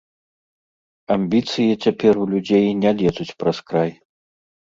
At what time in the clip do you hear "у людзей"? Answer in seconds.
2.25-2.67